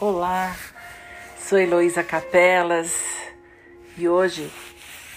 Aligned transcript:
Olá, 0.00 0.54
sou 1.40 1.58
Heloísa 1.58 2.04
Capelas 2.04 2.96
e 3.96 4.08
hoje 4.08 4.48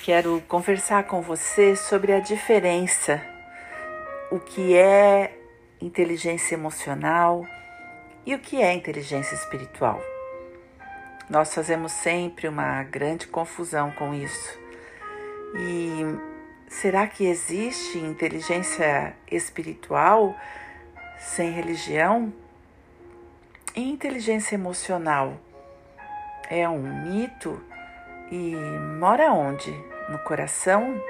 quero 0.03 0.41
conversar 0.47 1.03
com 1.03 1.21
você 1.21 1.75
sobre 1.75 2.11
a 2.11 2.19
diferença, 2.19 3.21
o 4.31 4.39
que 4.39 4.75
é 4.75 5.37
inteligência 5.79 6.55
emocional 6.55 7.45
e 8.25 8.33
o 8.33 8.39
que 8.39 8.59
é 8.59 8.73
inteligência 8.73 9.35
espiritual. 9.35 10.01
Nós 11.29 11.53
fazemos 11.53 11.91
sempre 11.91 12.47
uma 12.47 12.81
grande 12.81 13.27
confusão 13.27 13.91
com 13.91 14.15
isso. 14.15 14.59
E 15.57 16.01
será 16.67 17.05
que 17.05 17.27
existe 17.27 17.99
inteligência 17.99 19.15
espiritual 19.29 20.35
sem 21.19 21.51
religião? 21.51 22.33
Inteligência 23.73 24.55
emocional 24.55 25.39
é 26.49 26.67
um 26.67 26.81
mito 26.81 27.63
e 28.29 28.53
mora 28.99 29.31
onde? 29.31 29.71
No 30.09 30.19
coração? 30.19 31.01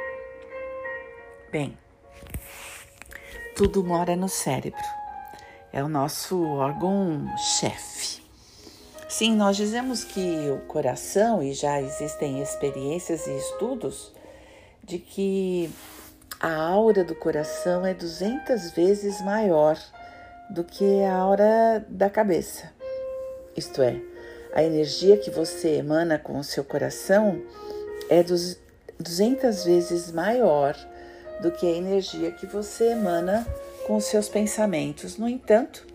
Bem, 1.51 1.75
tudo 3.55 3.83
mora 3.83 4.15
no 4.15 4.29
cérebro. 4.29 4.79
É 5.73 5.83
o 5.83 5.87
nosso 5.87 6.39
órgão-chefe. 6.43 8.21
Sim, 9.09 9.35
nós 9.35 9.57
dizemos 9.57 10.03
que 10.03 10.51
o 10.51 10.59
coração, 10.67 11.41
e 11.41 11.53
já 11.53 11.81
existem 11.81 12.43
experiências 12.43 13.25
e 13.25 13.37
estudos, 13.37 14.13
de 14.83 14.99
que 14.99 15.73
a 16.39 16.53
aura 16.53 17.03
do 17.03 17.15
coração 17.15 17.83
é 17.83 17.93
200 17.95 18.69
vezes 18.71 19.19
maior 19.21 19.77
do 20.51 20.63
que 20.63 21.03
a 21.03 21.15
aura 21.15 21.85
da 21.87 22.09
cabeça. 22.09 22.71
Isto 23.55 23.81
é, 23.81 23.99
a 24.53 24.61
energia 24.61 25.17
que 25.17 25.31
você 25.31 25.75
emana 25.75 26.19
com 26.19 26.37
o 26.37 26.43
seu 26.43 26.63
coração 26.63 27.41
é 28.09 28.21
200 28.23 29.63
vezes 29.63 30.11
maior 30.11 30.75
do 31.41 31.51
que 31.51 31.65
a 31.65 31.75
energia 31.75 32.31
que 32.31 32.45
você 32.45 32.91
emana 32.91 33.47
com 33.87 33.95
os 33.95 34.05
seus 34.05 34.27
pensamentos. 34.27 35.17
No 35.17 35.27
entanto, 35.27 35.87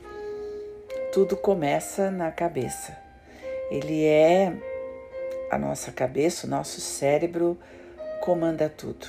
tudo 1.13 1.37
começa 1.37 2.11
na 2.11 2.33
cabeça. 2.33 2.97
Ele 3.71 4.05
é 4.05 4.53
a 5.51 5.59
nossa 5.59 5.93
cabeça, 5.93 6.47
o 6.47 6.51
nosso 6.51 6.81
cérebro 6.81 7.59
comanda 8.21 8.69
tudo. 8.69 9.07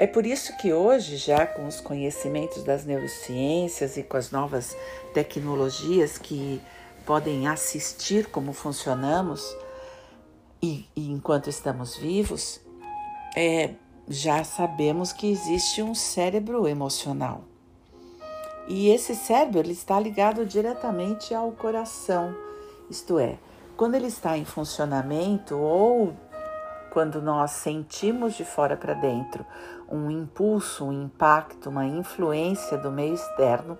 É 0.00 0.06
por 0.06 0.24
isso 0.24 0.56
que 0.56 0.72
hoje, 0.72 1.18
já 1.18 1.46
com 1.46 1.66
os 1.66 1.78
conhecimentos 1.78 2.64
das 2.64 2.86
neurociências 2.86 3.98
e 3.98 4.02
com 4.02 4.16
as 4.16 4.30
novas 4.30 4.74
tecnologias 5.12 6.16
que 6.16 6.58
podem 7.04 7.46
assistir 7.46 8.24
como 8.28 8.54
funcionamos 8.54 9.54
e, 10.62 10.88
e 10.96 11.10
enquanto 11.10 11.50
estamos 11.50 11.98
vivos, 11.98 12.62
é, 13.36 13.74
já 14.08 14.42
sabemos 14.42 15.12
que 15.12 15.30
existe 15.30 15.82
um 15.82 15.94
cérebro 15.94 16.66
emocional. 16.66 17.44
E 18.68 18.88
esse 18.88 19.14
cérebro 19.14 19.58
ele 19.58 19.72
está 19.72 20.00
ligado 20.00 20.46
diretamente 20.46 21.34
ao 21.34 21.52
coração, 21.52 22.34
isto 22.88 23.18
é, 23.18 23.36
quando 23.76 23.96
ele 23.96 24.06
está 24.06 24.38
em 24.38 24.46
funcionamento 24.46 25.58
ou 25.58 26.14
quando 26.90 27.22
nós 27.22 27.52
sentimos 27.52 28.34
de 28.34 28.44
fora 28.44 28.76
para 28.76 28.94
dentro 28.94 29.46
um 29.90 30.10
impulso, 30.10 30.84
um 30.84 30.92
impacto, 30.92 31.68
uma 31.68 31.84
influência 31.84 32.78
do 32.78 32.90
meio 32.90 33.14
externo 33.14 33.76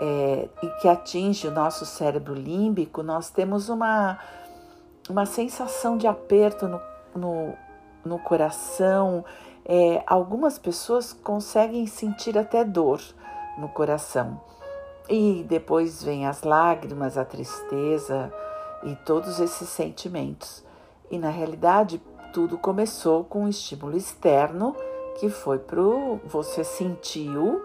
é, 0.00 0.48
e 0.62 0.68
que 0.80 0.88
atinge 0.88 1.46
o 1.46 1.50
nosso 1.50 1.86
cérebro 1.86 2.34
límbico, 2.34 3.02
nós 3.02 3.30
temos 3.30 3.68
uma, 3.68 4.18
uma 5.08 5.26
sensação 5.26 5.96
de 5.96 6.06
aperto 6.06 6.68
no, 6.68 6.80
no, 7.14 7.54
no 8.04 8.18
coração. 8.18 9.24
É, 9.64 10.02
algumas 10.06 10.58
pessoas 10.58 11.12
conseguem 11.12 11.86
sentir 11.86 12.36
até 12.38 12.64
dor 12.64 13.00
no 13.58 13.68
coração. 13.68 14.40
E 15.08 15.44
depois 15.48 16.02
vem 16.02 16.26
as 16.26 16.42
lágrimas, 16.42 17.16
a 17.16 17.24
tristeza 17.24 18.32
e 18.82 18.94
todos 18.96 19.40
esses 19.40 19.68
sentimentos. 19.68 20.64
E 21.10 21.18
na 21.18 21.30
realidade, 21.30 22.02
tudo 22.32 22.58
começou 22.58 23.24
com 23.24 23.44
um 23.44 23.48
estímulo 23.48 23.96
externo 23.96 24.76
que 25.16 25.28
foi 25.28 25.58
pro 25.58 26.20
você 26.24 26.62
sentiu, 26.62 27.62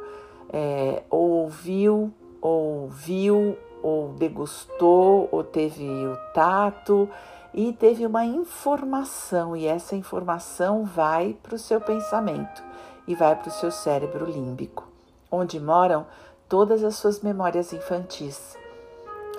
é, 0.52 1.04
ou 1.10 1.30
ouviu, 1.30 2.12
ou 2.42 2.88
viu, 2.88 3.58
ou 3.84 4.10
degustou, 4.10 5.28
ou 5.32 5.44
teve 5.44 5.86
o 5.86 6.16
tato 6.34 7.10
e 7.54 7.74
teve 7.74 8.06
uma 8.06 8.24
informação 8.26 9.56
e 9.56 9.66
essa 9.66 9.96
informação 9.96 10.86
vai 10.86 11.38
para 11.42 11.56
o 11.56 11.60
seu 11.60 11.82
pensamento 11.82 12.64
e 13.08 13.16
vai 13.16 13.36
para 13.36 13.50
o 13.50 13.52
seu 13.52 13.72
cérebro 13.72 14.26
límbico, 14.26 14.88
onde 15.30 15.60
moram 15.60 16.06
todas 16.48 16.84
as 16.84 16.96
suas 16.96 17.22
memórias 17.22 17.74
infantis. 17.74 18.58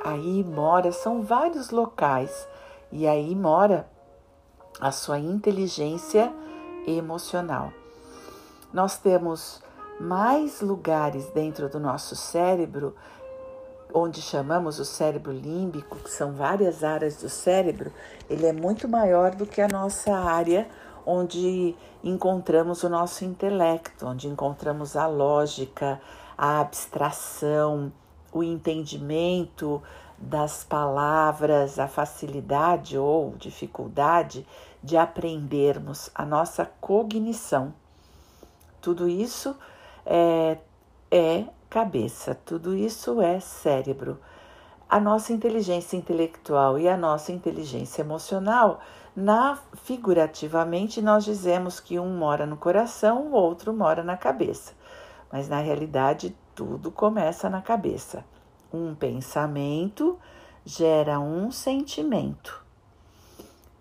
Aí 0.05 0.43
mora, 0.45 0.91
são 0.91 1.23
vários 1.23 1.71
locais, 1.71 2.49
e 2.91 3.07
aí 3.07 3.37
mora 3.37 3.89
a 4.81 4.91
sua 4.91 5.19
inteligência 5.19 6.33
emocional. 6.87 7.73
Nós 8.73 8.97
temos 8.97 9.63
mais 10.01 10.61
lugares 10.61 11.27
dentro 11.31 11.69
do 11.69 11.79
nosso 11.79 12.17
cérebro, 12.17 12.97
onde 13.93 14.23
chamamos 14.23 14.79
o 14.79 14.85
cérebro 14.85 15.31
límbico, 15.31 15.99
que 15.99 16.11
são 16.11 16.33
várias 16.33 16.83
áreas 16.83 17.17
do 17.17 17.29
cérebro, 17.29 17.93
ele 18.31 18.47
é 18.47 18.53
muito 18.53 18.89
maior 18.89 19.35
do 19.35 19.47
que 19.47 19.61
a 19.61 19.69
nossa 19.69 20.17
área 20.17 20.67
onde 21.05 21.77
encontramos 22.03 22.83
o 22.83 22.89
nosso 22.89 23.25
intelecto, 23.25 24.07
onde 24.07 24.29
encontramos 24.29 24.97
a 24.97 25.07
lógica, 25.07 26.01
a 26.39 26.61
abstração, 26.61 27.93
o 28.33 28.43
entendimento, 28.43 29.83
das 30.17 30.63
palavras, 30.63 31.81
a 31.81 31.89
facilidade 31.89 32.97
ou 32.97 33.35
dificuldade 33.37 34.47
de 34.83 34.97
aprendermos 34.97 36.11
a 36.15 36.25
nossa 36.25 36.65
cognição. 36.81 37.75
Tudo 38.83 39.09
isso 39.09 39.57
é, 40.05 40.59
é 41.09 41.45
cabeça, 41.71 42.35
tudo 42.35 42.75
isso 42.75 43.23
é 43.23 43.39
cérebro. 43.39 44.19
A 44.91 44.99
nossa 44.99 45.33
inteligência 45.33 45.97
intelectual 45.97 46.79
e 46.79 46.89
a 46.89 46.97
nossa 46.97 47.31
inteligência 47.31 48.03
emocional, 48.03 48.81
na 49.15 49.57
figurativamente 49.85 51.01
nós 51.01 51.25
dizemos 51.25 51.79
que 51.79 51.99
um 51.99 52.19
mora 52.19 52.45
no 52.45 52.57
coração, 52.57 53.29
o 53.29 53.33
outro 53.33 53.73
mora 53.73 54.03
na 54.03 54.17
cabeça. 54.17 54.73
Mas 55.33 55.49
na 55.49 55.61
realidade 55.61 56.37
tudo 56.53 56.91
começa 56.91 57.49
na 57.49 57.63
cabeça. 57.63 58.25
Um 58.73 58.97
pensamento 58.97 60.19
gera 60.65 61.21
um 61.21 61.53
sentimento. 61.53 62.62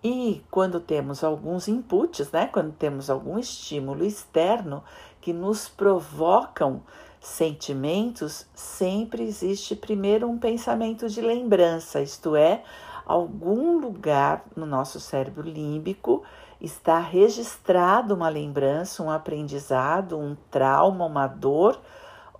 E 0.04 0.44
quando 0.50 0.80
temos 0.80 1.24
alguns 1.24 1.68
inputs, 1.68 2.32
né, 2.32 2.48
quando 2.48 2.74
temos 2.74 3.10
algum 3.10 3.38
estímulo 3.38 4.04
externo 4.04 4.84
que 5.20 5.32
nos 5.32 5.70
provocam 5.70 6.82
sentimentos, 7.20 8.48
sempre 8.56 9.24
existe 9.24 9.76
primeiro 9.76 10.28
um 10.28 10.40
pensamento 10.40 11.08
de 11.08 11.22
lembrança, 11.22 12.02
isto 12.02 12.36
é, 12.36 12.64
algum 13.06 13.78
lugar 13.80 14.44
no 14.56 14.66
nosso 14.66 15.00
cérebro 15.00 15.48
límbico 15.48 16.24
está 16.60 16.98
registrado 17.00 18.16
uma 18.16 18.30
lembrança, 18.30 19.04
um 19.04 19.12
aprendizado, 19.12 20.18
um 20.18 20.36
trauma, 20.50 21.06
uma 21.06 21.28
dor 21.28 21.80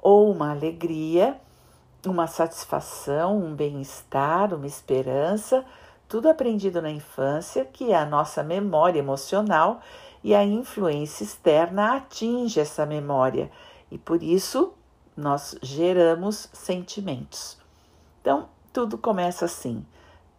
ou 0.02 0.32
uma 0.32 0.50
alegria 0.50 1.40
uma 2.10 2.26
satisfação, 2.26 3.38
um 3.38 3.54
bem-estar, 3.54 4.54
uma 4.54 4.66
esperança, 4.66 5.64
tudo 6.12 6.28
aprendido 6.28 6.82
na 6.82 6.92
infância, 6.92 7.64
que 7.64 7.94
é 7.94 7.96
a 7.96 8.06
nossa 8.06 8.44
memória 8.44 9.00
emocional 9.00 9.82
e 10.22 10.36
a 10.36 10.44
influência 10.44 11.24
externa 11.24 11.96
atinge 11.96 12.60
essa 12.60 12.86
memória 12.86 13.50
e 13.90 13.98
por 13.98 14.22
isso 14.22 14.74
nós 15.16 15.56
geramos 15.62 16.50
sentimentos. 16.52 17.58
Então, 18.20 18.50
tudo 18.74 18.98
começa 18.98 19.46
assim: 19.46 19.86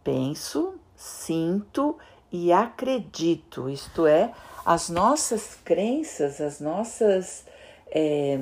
penso, 0.03 0.75
sinto 0.95 1.97
e 2.31 2.53
acredito, 2.53 3.67
isto 3.67 4.05
é, 4.05 4.31
as 4.63 4.89
nossas 4.89 5.57
crenças, 5.65 6.39
as 6.39 6.59
nossas 6.59 7.47
é, 7.87 8.37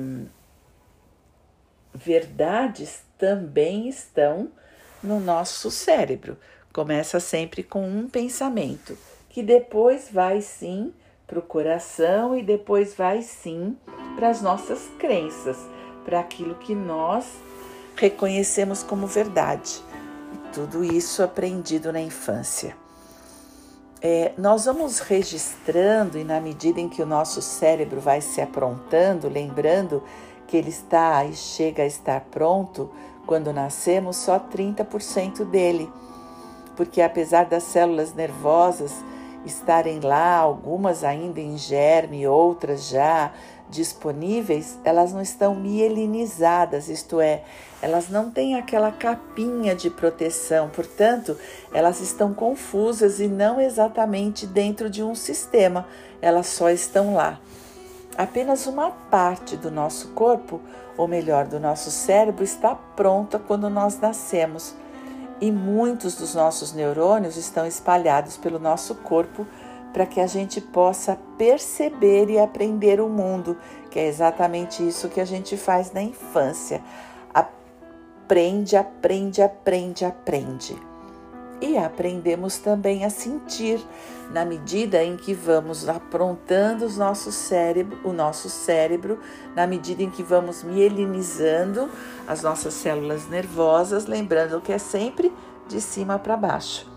verdades 1.94 3.02
também 3.16 3.88
estão 3.88 4.52
no 5.02 5.18
nosso 5.18 5.70
cérebro. 5.70 6.36
Começa 6.72 7.20
sempre 7.20 7.62
com 7.62 7.86
um 7.86 8.08
pensamento, 8.08 8.96
que 9.28 9.42
depois 9.42 10.08
vai 10.10 10.40
sim 10.40 10.92
para 11.26 11.38
o 11.38 11.42
coração 11.42 12.36
e 12.36 12.42
depois 12.42 12.94
vai 12.94 13.20
sim 13.20 13.76
para 14.16 14.30
as 14.30 14.40
nossas 14.40 14.80
crenças, 14.98 15.58
para 16.04 16.20
aquilo 16.20 16.54
que 16.54 16.74
nós 16.74 17.26
reconhecemos 17.96 18.82
como 18.82 19.06
verdade. 19.06 19.82
tudo 20.52 20.84
isso 20.84 21.22
aprendido 21.22 21.92
na 21.92 22.00
infância. 22.00 22.76
É, 24.00 24.32
nós 24.36 24.64
vamos 24.66 24.98
registrando 24.98 26.18
e 26.18 26.24
na 26.24 26.40
medida 26.40 26.80
em 26.80 26.88
que 26.88 27.00
o 27.00 27.06
nosso 27.06 27.40
cérebro 27.40 28.00
vai 28.00 28.20
se 28.20 28.40
aprontando, 28.40 29.28
lembrando 29.28 30.02
que 30.46 30.56
ele 30.56 30.70
está 30.70 31.24
e 31.24 31.34
chega 31.34 31.84
a 31.84 31.86
estar 31.86 32.20
pronto, 32.30 32.90
quando 33.26 33.52
nascemos, 33.52 34.16
só 34.16 34.38
30% 34.38 35.44
dele. 35.44 35.88
Porque 36.76 37.00
apesar 37.02 37.46
das 37.46 37.64
células 37.64 38.14
nervosas 38.14 38.92
estarem 39.44 40.00
lá, 40.00 40.36
algumas 40.36 41.04
ainda 41.04 41.40
em 41.40 41.56
germe, 41.58 42.26
outras 42.26 42.88
já 42.88 43.32
disponíveis, 43.68 44.78
elas 44.84 45.12
não 45.12 45.22
estão 45.22 45.54
mielinizadas, 45.54 46.88
isto 46.88 47.20
é, 47.20 47.42
elas 47.80 48.10
não 48.10 48.30
têm 48.30 48.54
aquela 48.54 48.92
capinha 48.92 49.74
de 49.74 49.88
proteção, 49.88 50.68
portanto, 50.68 51.36
elas 51.72 52.00
estão 52.00 52.34
confusas 52.34 53.18
e 53.18 53.26
não 53.26 53.58
exatamente 53.58 54.46
dentro 54.46 54.90
de 54.90 55.02
um 55.02 55.14
sistema, 55.14 55.86
elas 56.20 56.48
só 56.48 56.68
estão 56.68 57.14
lá. 57.14 57.40
Apenas 58.16 58.66
uma 58.66 58.90
parte 58.90 59.56
do 59.56 59.70
nosso 59.70 60.08
corpo, 60.08 60.60
ou 60.98 61.08
melhor, 61.08 61.46
do 61.46 61.58
nosso 61.58 61.90
cérebro, 61.90 62.44
está 62.44 62.74
pronta 62.74 63.38
quando 63.38 63.70
nós 63.70 63.98
nascemos. 63.98 64.74
E 65.42 65.50
muitos 65.50 66.14
dos 66.14 66.36
nossos 66.36 66.72
neurônios 66.72 67.36
estão 67.36 67.66
espalhados 67.66 68.36
pelo 68.36 68.60
nosso 68.60 68.94
corpo 68.94 69.44
para 69.92 70.06
que 70.06 70.20
a 70.20 70.26
gente 70.28 70.60
possa 70.60 71.18
perceber 71.36 72.30
e 72.30 72.38
aprender 72.38 73.00
o 73.00 73.08
mundo, 73.08 73.58
que 73.90 73.98
é 73.98 74.06
exatamente 74.06 74.86
isso 74.86 75.08
que 75.08 75.20
a 75.20 75.24
gente 75.24 75.56
faz 75.56 75.90
na 75.90 76.00
infância. 76.00 76.80
Aprende, 77.34 78.76
aprende, 78.76 79.42
aprende, 79.42 80.04
aprende 80.04 80.91
e 81.62 81.78
aprendemos 81.78 82.58
também 82.58 83.04
a 83.04 83.10
sentir 83.10 83.80
na 84.32 84.44
medida 84.44 85.02
em 85.04 85.16
que 85.16 85.32
vamos 85.32 85.88
aprontando 85.88 86.84
os 86.84 86.96
nossos 86.96 87.36
cérebro, 87.36 87.96
o 88.02 88.12
nosso 88.12 88.50
cérebro, 88.50 89.20
na 89.54 89.64
medida 89.64 90.02
em 90.02 90.10
que 90.10 90.24
vamos 90.24 90.64
mielinizando 90.64 91.88
as 92.26 92.42
nossas 92.42 92.74
células 92.74 93.28
nervosas, 93.28 94.06
lembrando 94.06 94.60
que 94.60 94.72
é 94.72 94.78
sempre 94.78 95.32
de 95.68 95.80
cima 95.80 96.18
para 96.18 96.36
baixo. 96.36 96.90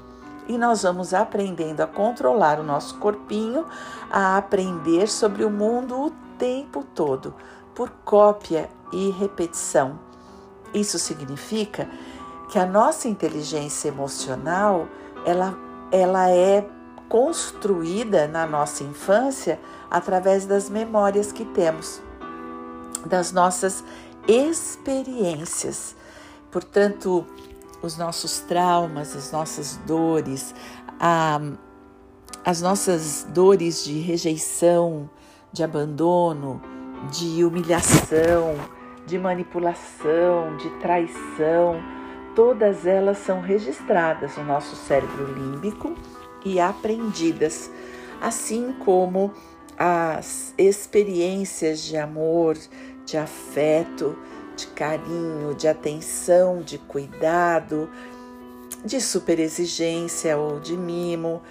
E 0.47 0.57
nós 0.57 0.81
vamos 0.81 1.13
aprendendo 1.13 1.81
a 1.81 1.87
controlar 1.87 2.59
o 2.59 2.63
nosso 2.63 2.97
corpinho, 2.97 3.65
a 4.09 4.35
aprender 4.37 5.07
sobre 5.07 5.43
o 5.43 5.49
mundo 5.49 6.07
o 6.07 6.11
tempo 6.39 6.83
todo, 6.95 7.35
por 7.75 7.91
cópia 8.03 8.67
e 8.91 9.11
repetição. 9.11 9.99
Isso 10.73 10.97
significa 10.97 11.87
que 12.49 12.59
a 12.59 12.65
nossa 12.65 13.07
inteligência 13.07 13.87
emocional 13.87 14.87
ela, 15.25 15.57
ela 15.91 16.29
é 16.29 16.67
construída 17.09 18.27
na 18.27 18.45
nossa 18.45 18.83
infância 18.83 19.59
através 19.89 20.45
das 20.45 20.69
memórias 20.69 21.31
que 21.31 21.45
temos, 21.45 22.01
das 23.05 23.31
nossas 23.31 23.83
experiências. 24.27 25.95
Portanto, 26.51 27.25
os 27.81 27.97
nossos 27.97 28.39
traumas, 28.39 29.15
as 29.15 29.31
nossas 29.31 29.77
dores, 29.85 30.53
a, 30.99 31.39
as 32.43 32.61
nossas 32.61 33.25
dores 33.29 33.83
de 33.83 33.99
rejeição, 33.99 35.09
de 35.51 35.63
abandono, 35.63 36.61
de 37.11 37.43
humilhação, 37.43 38.55
de 39.05 39.17
manipulação, 39.19 40.57
de 40.57 40.69
traição, 40.79 41.94
todas 42.35 42.85
elas 42.85 43.17
são 43.19 43.41
registradas 43.41 44.35
no 44.37 44.43
nosso 44.43 44.75
cérebro 44.75 45.33
límbico 45.33 45.95
e 46.43 46.59
aprendidas, 46.59 47.71
assim 48.21 48.73
como 48.83 49.33
as 49.77 50.53
experiências 50.57 51.81
de 51.81 51.97
amor, 51.97 52.57
de 53.05 53.17
afeto, 53.17 54.17
de 54.55 54.67
carinho, 54.67 55.55
de 55.55 55.67
atenção, 55.67 56.61
de 56.61 56.77
cuidado, 56.77 57.89
de 58.83 59.01
superexigência 59.01 60.37
ou 60.37 60.59
de 60.59 60.77
mimo, 60.77 61.41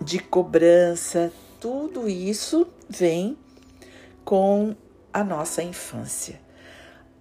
de 0.00 0.18
cobrança, 0.18 1.32
tudo 1.60 2.08
isso 2.08 2.66
vem 2.88 3.36
com 4.24 4.76
a 5.12 5.24
nossa 5.24 5.62
infância. 5.62 6.45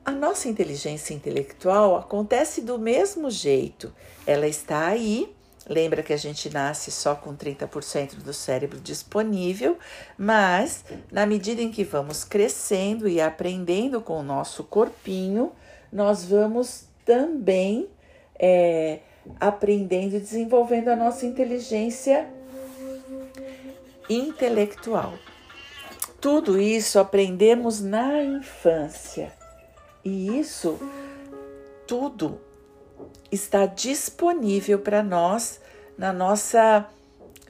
A 0.05 0.11
nossa 0.11 0.47
inteligência 0.47 1.15
intelectual 1.15 1.95
acontece 1.97 2.61
do 2.61 2.77
mesmo 2.77 3.31
jeito. 3.31 3.91
Ela 4.27 4.47
está 4.47 4.85
aí. 4.85 5.33
Lembra 5.67 6.03
que 6.03 6.13
a 6.13 6.17
gente 6.17 6.47
nasce 6.47 6.91
só 6.91 7.15
com 7.15 7.35
30% 7.35 8.17
do 8.17 8.31
cérebro 8.31 8.79
disponível, 8.79 9.79
mas 10.15 10.85
na 11.11 11.25
medida 11.25 11.59
em 11.59 11.71
que 11.71 11.83
vamos 11.83 12.23
crescendo 12.23 13.09
e 13.09 13.19
aprendendo 13.19 13.99
com 13.99 14.19
o 14.19 14.23
nosso 14.23 14.63
corpinho, 14.63 15.51
nós 15.91 16.23
vamos 16.23 16.83
também 17.03 17.87
é, 18.37 18.99
aprendendo 19.39 20.17
e 20.17 20.19
desenvolvendo 20.19 20.89
a 20.89 20.95
nossa 20.95 21.25
inteligência 21.25 22.29
intelectual. 24.07 25.15
Tudo 26.21 26.61
isso 26.61 26.99
aprendemos 26.99 27.81
na 27.81 28.21
infância. 28.21 29.33
E 30.05 30.37
isso 30.39 30.79
tudo 31.87 32.39
está 33.31 33.65
disponível 33.65 34.77
para 34.77 35.01
nós 35.01 35.59
na 35.97 36.13
nossa 36.13 36.87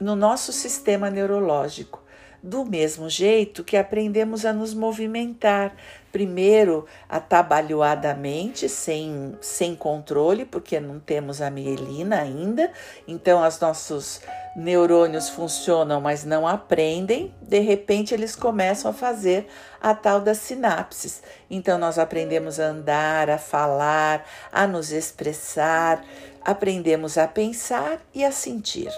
no 0.00 0.16
nosso 0.16 0.52
sistema 0.52 1.10
neurológico. 1.10 2.02
Do 2.42 2.64
mesmo 2.64 3.08
jeito 3.08 3.64
que 3.64 3.76
aprendemos 3.76 4.44
a 4.44 4.52
nos 4.52 4.74
movimentar, 4.74 5.74
primeiro 6.12 6.86
atabalhoadamente, 7.08 8.68
sem, 8.68 9.36
sem 9.40 9.74
controle, 9.74 10.44
porque 10.44 10.78
não 10.80 10.98
temos 10.98 11.42
a 11.42 11.50
mielina 11.50 12.20
ainda, 12.20 12.70
então 13.06 13.46
os 13.46 13.60
nossos 13.60 14.20
neurônios 14.56 15.28
funcionam, 15.28 16.00
mas 16.00 16.24
não 16.24 16.48
aprendem, 16.48 17.34
de 17.42 17.58
repente 17.60 18.14
eles 18.14 18.34
começam 18.34 18.90
a 18.90 18.94
fazer 18.94 19.46
a 19.80 19.94
tal 19.94 20.20
das 20.20 20.38
sinapses. 20.38 21.22
Então 21.50 21.78
nós 21.78 21.98
aprendemos 21.98 22.58
a 22.58 22.64
andar, 22.64 23.28
a 23.28 23.36
falar, 23.36 24.26
a 24.50 24.66
nos 24.66 24.92
expressar, 24.92 26.02
aprendemos 26.42 27.18
a 27.18 27.28
pensar 27.28 28.00
e 28.14 28.24
a 28.24 28.32
sentir. 28.32 28.90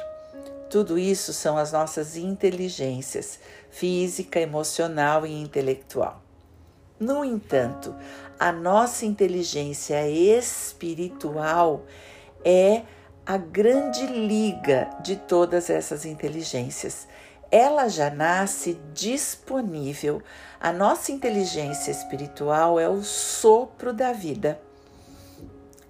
Tudo 0.70 0.98
isso 0.98 1.32
são 1.32 1.56
as 1.56 1.72
nossas 1.72 2.16
inteligências 2.16 3.40
física, 3.70 4.40
emocional 4.40 5.26
e 5.26 5.32
intelectual. 5.32 6.22
No 6.98 7.24
entanto, 7.24 7.94
a 8.38 8.52
nossa 8.52 9.06
inteligência 9.06 10.08
espiritual 10.08 11.84
é 12.44 12.82
a 13.24 13.36
grande 13.36 14.06
liga 14.06 14.90
de 15.02 15.16
todas 15.16 15.70
essas 15.70 16.04
inteligências. 16.04 17.06
Ela 17.50 17.88
já 17.88 18.10
nasce 18.10 18.80
disponível. 18.92 20.22
A 20.60 20.72
nossa 20.72 21.12
inteligência 21.12 21.90
espiritual 21.90 22.80
é 22.80 22.88
o 22.88 23.02
sopro 23.02 23.92
da 23.92 24.12
vida. 24.12 24.60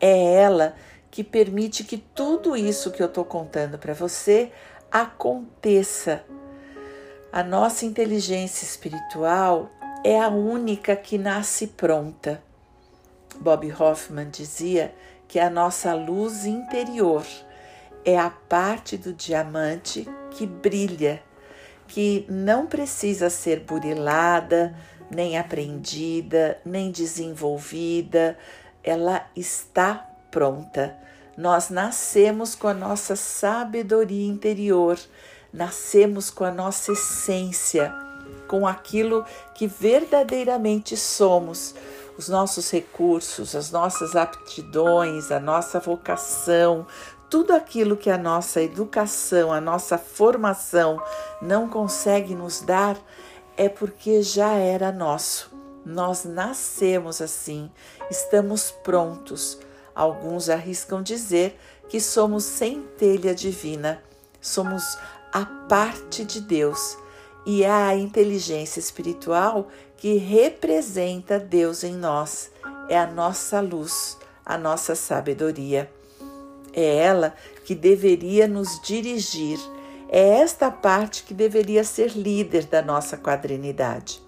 É 0.01 0.35
ela 0.35 0.75
que 0.75 0.88
permite 1.25 1.85
que 1.85 1.99
tudo 1.99 2.57
isso 2.57 2.91
que 2.91 3.03
eu 3.03 3.07
estou 3.07 3.25
contando 3.25 3.79
para 3.79 3.95
você 3.95 4.53
aconteça. 4.91 6.25
A 7.33 7.43
nossa 7.43 7.85
inteligência 7.85 8.65
espiritual 8.65 9.71
é 10.05 10.21
a 10.21 10.29
única 10.29 10.95
que 10.97 11.19
nasce 11.19 11.69
pronta. 11.69 12.43
Bob 13.41 13.71
Hoffman 13.73 14.31
dizia 14.31 14.95
que 15.27 15.39
a 15.39 15.51
nossa 15.51 15.95
luz 15.95 16.47
interior 16.47 17.25
é 18.05 18.19
a 18.19 18.31
parte 18.31 18.97
do 18.97 19.13
diamante 19.13 20.09
que 20.31 20.47
brilha, 20.47 21.23
que 21.87 22.25
não 22.29 22.67
precisa 22.67 23.29
ser 23.29 23.61
burilada, 23.61 24.75
nem 25.11 25.39
aprendida, 25.39 26.59
nem 26.65 26.91
desenvolvida, 26.91 28.39
ela 28.83 29.27
está 29.37 30.08
pronta. 30.31 30.97
Nós 31.37 31.71
nascemos 31.71 32.55
com 32.55 32.69
a 32.69 32.75
nossa 32.75 33.15
sabedoria 33.15 34.27
interior, 34.27 34.99
nascemos 35.53 36.31
com 36.31 36.45
a 36.45 36.51
nossa 36.51 36.93
essência, 36.93 37.95
com 38.49 38.67
aquilo 38.67 39.25
que 39.55 39.67
verdadeiramente 39.67 40.97
somos 40.97 41.75
os 42.19 42.29
nossos 42.29 42.71
recursos, 42.73 43.55
as 43.55 43.71
nossas 43.71 44.17
aptidões, 44.17 45.31
a 45.31 45.39
nossa 45.39 45.79
vocação, 45.79 46.85
tudo 47.31 47.53
aquilo 47.53 47.97
que 47.97 48.11
a 48.11 48.19
nossa 48.19 48.61
educação, 48.61 49.53
a 49.53 49.61
nossa 49.61 49.97
formação 49.97 51.01
não 51.41 51.69
consegue 51.69 52.35
nos 52.35 52.61
dar, 52.61 52.97
é 53.57 53.69
porque 53.69 54.23
já 54.23 54.55
era 54.55 54.91
nosso. 54.91 55.57
Nós 55.87 56.25
nascemos 56.25 57.23
assim, 57.23 57.71
estamos 58.11 58.71
prontos. 58.71 59.59
Alguns 59.99 60.49
arriscam 60.49 61.03
dizer 61.03 61.59
que 61.89 62.01
somos 62.01 62.45
centelha 62.45 63.35
divina, 63.35 64.01
somos 64.41 64.97
a 65.33 65.45
parte 65.45 66.25
de 66.25 66.41
Deus 66.41 66.97
e 67.45 67.65
é 67.65 67.69
a 67.69 67.97
inteligência 67.97 68.79
espiritual 68.79 69.67
que 69.97 70.17
representa 70.17 71.37
Deus 71.37 71.83
em 71.83 71.97
nós, 71.97 72.53
é 72.89 72.97
a 72.97 73.09
nossa 73.09 73.61
luz, 73.61 74.17
a 74.47 74.57
nossa 74.57 74.95
sabedoria. 74.95 75.91
É 76.73 76.99
ela 76.99 77.35
que 77.65 77.75
deveria 77.75 78.47
nos 78.47 78.81
dirigir, 78.81 79.59
é 80.09 80.29
esta 80.39 80.71
parte 80.71 81.25
que 81.25 81.35
deveria 81.35 81.83
ser 81.83 82.13
líder 82.13 82.67
da 82.67 82.83
nossa 82.83 83.17
quadrinidade. 83.17 84.23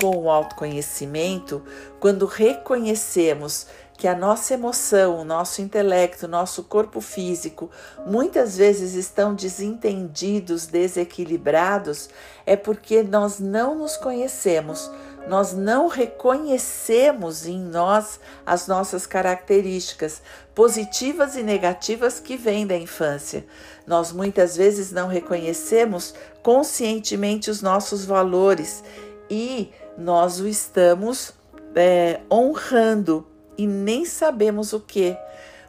Com 0.00 0.24
o 0.24 0.30
autoconhecimento, 0.30 1.62
quando 1.98 2.26
reconhecemos 2.26 3.66
que 3.98 4.06
a 4.06 4.14
nossa 4.14 4.54
emoção, 4.54 5.18
o 5.18 5.24
nosso 5.24 5.60
intelecto, 5.60 6.26
o 6.26 6.28
nosso 6.28 6.62
corpo 6.62 7.00
físico 7.00 7.68
muitas 8.06 8.56
vezes 8.56 8.94
estão 8.94 9.34
desentendidos, 9.34 10.68
desequilibrados, 10.68 12.08
é 12.46 12.54
porque 12.54 13.02
nós 13.02 13.40
não 13.40 13.74
nos 13.74 13.96
conhecemos, 13.96 14.88
nós 15.26 15.52
não 15.52 15.88
reconhecemos 15.88 17.44
em 17.44 17.58
nós 17.58 18.20
as 18.46 18.68
nossas 18.68 19.04
características 19.04 20.22
positivas 20.54 21.34
e 21.34 21.42
negativas 21.42 22.20
que 22.20 22.36
vêm 22.36 22.68
da 22.68 22.76
infância. 22.76 23.44
Nós 23.84 24.12
muitas 24.12 24.56
vezes 24.56 24.92
não 24.92 25.08
reconhecemos 25.08 26.14
conscientemente 26.40 27.50
os 27.50 27.60
nossos 27.60 28.04
valores 28.04 28.84
e 29.28 29.72
nós 29.98 30.38
o 30.38 30.46
estamos 30.46 31.32
é, 31.74 32.20
honrando 32.30 33.26
e 33.58 33.66
nem 33.66 34.04
sabemos 34.04 34.72
o 34.72 34.80
que. 34.80 35.16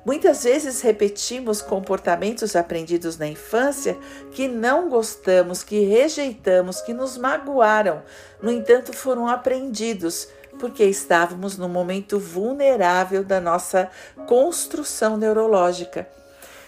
Muitas 0.06 0.44
vezes 0.44 0.82
repetimos 0.82 1.62
comportamentos 1.62 2.56
aprendidos 2.56 3.18
na 3.18 3.28
infância 3.28 3.98
que 4.32 4.48
não 4.48 4.90
gostamos, 4.90 5.62
que 5.62 5.82
rejeitamos, 5.82 6.80
que 6.82 6.94
nos 6.94 7.18
magoaram. 7.18 8.02
No 8.42 8.50
entanto, 8.50 8.94
foram 8.94 9.28
aprendidos 9.28 10.30
porque 10.58 10.84
estávamos 10.86 11.58
no 11.58 11.68
momento 11.68 12.18
vulnerável 12.18 13.24
da 13.24 13.42
nossa 13.42 13.90
construção 14.28 15.18
neurológica. 15.18 16.08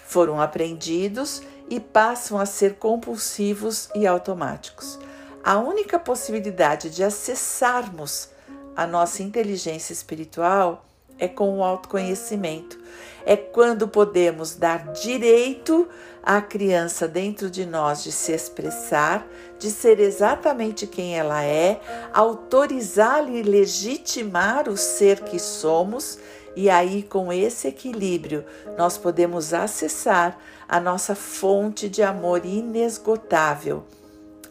Foram 0.05 0.41
aprendidos 0.41 1.41
e 1.69 1.79
passam 1.79 2.37
a 2.37 2.45
ser 2.45 2.75
compulsivos 2.75 3.89
e 3.95 4.05
automáticos. 4.05 4.99
A 5.41 5.57
única 5.57 5.97
possibilidade 5.97 6.89
de 6.89 7.03
acessarmos 7.03 8.29
a 8.75 8.85
nossa 8.85 9.23
inteligência 9.23 9.93
espiritual 9.93 10.85
é 11.21 11.27
com 11.27 11.59
o 11.59 11.63
autoconhecimento. 11.63 12.79
É 13.23 13.37
quando 13.37 13.87
podemos 13.87 14.55
dar 14.55 14.91
direito 14.91 15.87
à 16.23 16.41
criança 16.41 17.07
dentro 17.07 17.49
de 17.49 17.65
nós 17.65 18.03
de 18.03 18.11
se 18.11 18.31
expressar, 18.31 19.25
de 19.59 19.69
ser 19.69 19.99
exatamente 19.99 20.87
quem 20.87 21.17
ela 21.17 21.43
é, 21.43 21.79
autorizá-la 22.11 23.29
e 23.29 23.43
legitimar 23.43 24.67
o 24.67 24.75
ser 24.75 25.21
que 25.21 25.37
somos, 25.37 26.17
e 26.53 26.69
aí, 26.69 27.03
com 27.03 27.31
esse 27.31 27.67
equilíbrio, 27.69 28.43
nós 28.77 28.97
podemos 28.97 29.53
acessar 29.53 30.37
a 30.67 30.81
nossa 30.81 31.15
fonte 31.15 31.87
de 31.87 32.03
amor 32.03 32.45
inesgotável, 32.45 33.85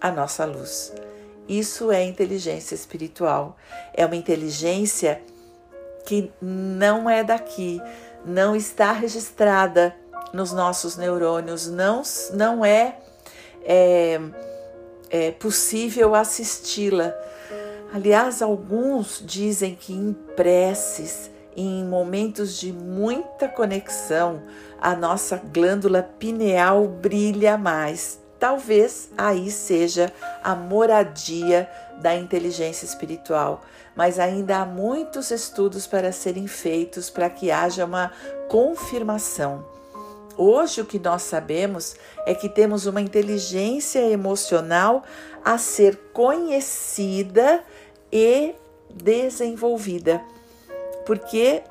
a 0.01 0.11
nossa 0.11 0.47
luz. 0.47 0.95
Isso 1.47 1.91
é 1.91 2.03
inteligência 2.03 2.75
espiritual. 2.75 3.57
É 3.93 4.07
uma 4.07 4.17
inteligência 4.17 5.21
que 6.05 6.33
não 6.41 7.09
é 7.09 7.23
daqui, 7.23 7.81
não 8.25 8.55
está 8.55 8.93
registrada 8.93 9.95
nos 10.33 10.53
nossos 10.53 10.97
neurônios, 10.97 11.67
não, 11.69 12.03
não 12.33 12.65
é, 12.65 12.97
é, 13.65 14.21
é 15.11 15.31
possível 15.33 16.15
assisti-la. 16.15 17.15
Aliás, 17.93 18.41
alguns 18.41 19.23
dizem 19.25 19.75
que 19.75 19.93
em 19.93 20.13
preces, 20.37 21.31
em 21.57 21.85
momentos 21.85 22.59
de 22.59 22.73
muita 22.73 23.49
conexão, 23.49 24.43
a 24.81 24.95
nossa 24.95 25.37
glândula 25.37 26.03
pineal 26.03 26.87
brilha 26.87 27.59
mais. 27.59 28.21
Talvez 28.41 29.11
aí 29.19 29.51
seja 29.51 30.11
a 30.43 30.55
moradia 30.55 31.71
da 32.01 32.17
inteligência 32.17 32.87
espiritual, 32.87 33.61
mas 33.95 34.19
ainda 34.19 34.57
há 34.57 34.65
muitos 34.65 35.31
estudos 35.31 35.87
para 35.87 36.11
serem 36.11 36.47
feitos 36.47 37.11
para 37.11 37.29
que 37.29 37.51
haja 37.51 37.85
uma 37.85 38.11
confirmação. 38.49 39.63
Hoje 40.39 40.81
o 40.81 40.87
que 40.87 40.99
nós 40.99 41.21
sabemos 41.21 41.95
é 42.25 42.35
que 42.35 42.49
temos 42.49 42.87
uma 42.87 43.03
inteligência 43.03 44.01
emocional 44.11 45.05
a 45.45 45.59
ser 45.59 45.97
conhecida 46.15 47.63
e 48.11 48.55
desenvolvida 48.89 50.19
porque 51.05 51.63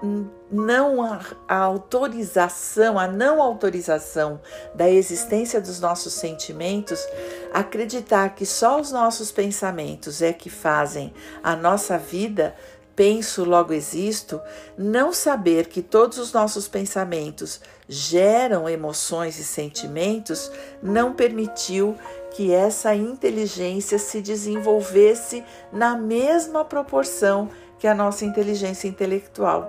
não 0.51 1.03
a, 1.03 1.21
a, 1.47 1.57
autorização, 1.57 2.97
a 2.97 3.07
não 3.07 3.41
autorização 3.41 4.39
da 4.73 4.89
existência 4.89 5.61
dos 5.61 5.79
nossos 5.79 6.13
sentimentos, 6.13 7.07
acreditar 7.53 8.29
que 8.35 8.45
só 8.45 8.79
os 8.79 8.91
nossos 8.91 9.31
pensamentos 9.31 10.21
é 10.21 10.33
que 10.33 10.49
fazem 10.49 11.13
a 11.43 11.55
nossa 11.55 11.97
vida, 11.97 12.55
penso, 12.95 13.45
logo 13.45 13.71
existo, 13.71 14.41
não 14.77 15.13
saber 15.13 15.67
que 15.67 15.81
todos 15.81 16.17
os 16.17 16.33
nossos 16.33 16.67
pensamentos 16.67 17.61
geram 17.87 18.67
emoções 18.67 19.39
e 19.39 19.43
sentimentos, 19.43 20.51
não 20.83 21.13
permitiu 21.13 21.95
que 22.31 22.51
essa 22.51 22.93
inteligência 22.93 23.97
se 23.97 24.21
desenvolvesse 24.21 25.43
na 25.71 25.95
mesma 25.95 26.65
proporção 26.65 27.49
que 27.79 27.87
a 27.87 27.95
nossa 27.95 28.25
inteligência 28.25 28.87
intelectual. 28.87 29.67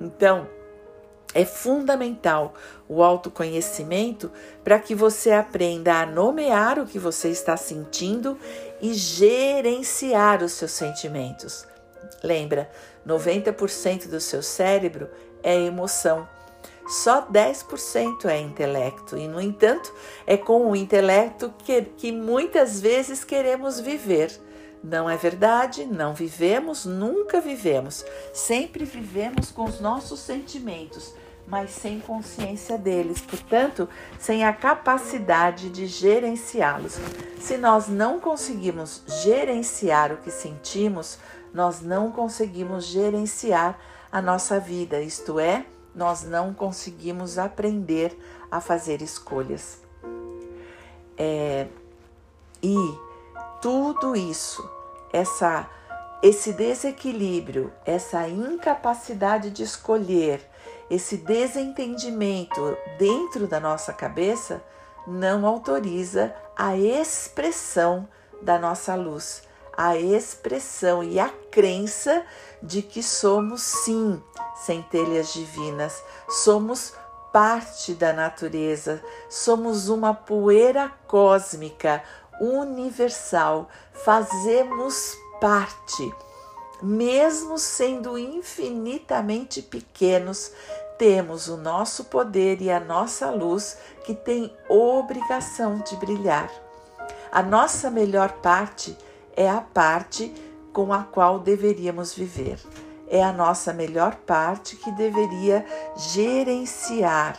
Então, 0.00 0.46
é 1.34 1.44
fundamental 1.44 2.54
o 2.88 3.02
autoconhecimento 3.02 4.30
para 4.64 4.78
que 4.78 4.94
você 4.94 5.32
aprenda 5.32 6.00
a 6.00 6.06
nomear 6.06 6.78
o 6.78 6.86
que 6.86 6.98
você 6.98 7.28
está 7.28 7.56
sentindo 7.56 8.38
e 8.80 8.94
gerenciar 8.94 10.42
os 10.42 10.52
seus 10.52 10.72
sentimentos. 10.72 11.66
Lembra, 12.22 12.70
90% 13.06 14.08
do 14.08 14.20
seu 14.20 14.42
cérebro 14.42 15.08
é 15.42 15.54
emoção. 15.54 16.26
Só 16.88 17.26
10% 17.26 18.24
é 18.24 18.40
intelecto, 18.40 19.18
e 19.18 19.28
no 19.28 19.40
entanto, 19.40 19.92
é 20.26 20.38
com 20.38 20.70
o 20.70 20.74
intelecto 20.74 21.52
que, 21.58 21.82
que 21.82 22.10
muitas 22.10 22.80
vezes 22.80 23.24
queremos 23.24 23.78
viver. 23.78 24.32
Não 24.82 25.08
é 25.10 25.16
verdade? 25.16 25.84
Não 25.84 26.14
vivemos, 26.14 26.84
nunca 26.84 27.40
vivemos. 27.40 28.04
Sempre 28.32 28.84
vivemos 28.84 29.50
com 29.50 29.64
os 29.64 29.80
nossos 29.80 30.20
sentimentos, 30.20 31.14
mas 31.46 31.70
sem 31.70 31.98
consciência 32.00 32.78
deles, 32.78 33.20
portanto, 33.20 33.88
sem 34.18 34.44
a 34.44 34.52
capacidade 34.52 35.70
de 35.70 35.86
gerenciá-los. 35.86 36.98
Se 37.40 37.56
nós 37.56 37.88
não 37.88 38.20
conseguimos 38.20 39.02
gerenciar 39.24 40.12
o 40.12 40.18
que 40.18 40.30
sentimos, 40.30 41.18
nós 41.52 41.80
não 41.80 42.12
conseguimos 42.12 42.84
gerenciar 42.84 43.78
a 44.12 44.22
nossa 44.22 44.60
vida, 44.60 45.00
isto 45.00 45.40
é, 45.40 45.64
nós 45.94 46.22
não 46.22 46.54
conseguimos 46.54 47.38
aprender 47.38 48.16
a 48.50 48.60
fazer 48.60 49.02
escolhas. 49.02 49.80
É, 51.16 51.66
e 52.62 52.76
tudo 53.60 54.14
isso, 54.16 54.68
essa 55.12 55.68
esse 56.20 56.52
desequilíbrio, 56.52 57.72
essa 57.84 58.26
incapacidade 58.28 59.50
de 59.50 59.62
escolher, 59.62 60.44
esse 60.90 61.16
desentendimento 61.16 62.76
dentro 62.98 63.46
da 63.46 63.60
nossa 63.60 63.92
cabeça 63.92 64.60
não 65.06 65.46
autoriza 65.46 66.34
a 66.56 66.76
expressão 66.76 68.08
da 68.42 68.58
nossa 68.58 68.96
luz, 68.96 69.44
a 69.76 69.96
expressão 69.96 71.04
e 71.04 71.20
a 71.20 71.28
crença 71.52 72.24
de 72.60 72.82
que 72.82 73.00
somos 73.00 73.62
sim 73.62 74.20
centelhas 74.56 75.32
divinas, 75.32 76.02
somos 76.28 76.94
parte 77.32 77.94
da 77.94 78.12
natureza, 78.12 79.00
somos 79.28 79.88
uma 79.88 80.12
poeira 80.12 80.90
cósmica, 81.06 82.02
universal, 82.40 83.68
fazemos 83.92 85.16
parte. 85.40 86.14
Mesmo 86.82 87.58
sendo 87.58 88.16
infinitamente 88.16 89.60
pequenos, 89.62 90.52
temos 90.96 91.48
o 91.48 91.56
nosso 91.56 92.04
poder 92.04 92.60
e 92.60 92.70
a 92.70 92.80
nossa 92.80 93.30
luz 93.30 93.78
que 94.04 94.14
tem 94.14 94.52
obrigação 94.68 95.78
de 95.78 95.96
brilhar. 95.96 96.50
A 97.30 97.42
nossa 97.42 97.90
melhor 97.90 98.32
parte 98.40 98.96
é 99.36 99.48
a 99.48 99.60
parte 99.60 100.32
com 100.72 100.92
a 100.92 101.02
qual 101.02 101.38
deveríamos 101.38 102.14
viver. 102.14 102.58
é 103.10 103.22
a 103.22 103.32
nossa 103.32 103.72
melhor 103.72 104.14
parte 104.16 104.76
que 104.76 104.90
deveria 104.92 105.64
gerenciar. 105.96 107.38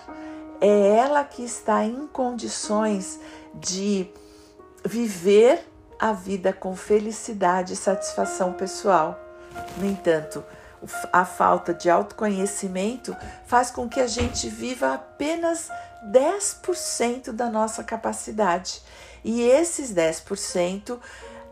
É 0.60 0.98
ela 0.98 1.24
que 1.24 1.44
está 1.44 1.86
em 1.86 2.08
condições 2.08 3.20
de 3.54 4.12
viver 4.86 5.68
a 6.00 6.14
vida 6.14 6.54
com 6.54 6.76
felicidade 6.76 7.74
e 7.74 7.78
satisfação 7.78 8.54
pessoal. 8.54 9.20
No 9.78 9.86
entanto, 9.86 10.44
a 11.12 11.26
falta 11.26 11.74
de 11.74 11.90
autoconhecimento 11.90 13.16
faz 13.46 13.70
com 13.70 13.90
que 13.90 14.00
a 14.00 14.08
gente 14.08 14.48
viva 14.48 14.94
apenas 14.94 15.70
10% 16.12 17.32
da 17.32 17.50
nossa 17.50 17.84
capacidade. 17.84 18.82
E 19.24 19.42
esses 19.42 19.94
10%, 19.94 20.98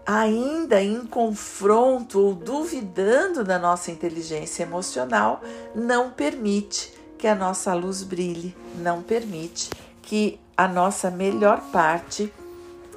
ainda 0.05 0.81
em 0.81 1.05
confronto 1.05 2.19
ou 2.21 2.33
duvidando 2.33 3.43
da 3.43 3.59
nossa 3.59 3.91
inteligência 3.91 4.63
emocional, 4.63 5.41
não 5.75 6.11
permite 6.11 6.93
que 7.17 7.27
a 7.27 7.35
nossa 7.35 7.73
luz 7.73 8.03
brilhe, 8.03 8.55
não 8.77 9.01
permite 9.01 9.69
que 10.01 10.39
a 10.55 10.67
nossa 10.67 11.11
melhor 11.11 11.59
parte 11.71 12.31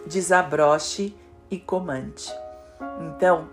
desabroche 0.06 1.16
e 1.50 1.58
comande. 1.58 2.32
Então, 3.00 3.48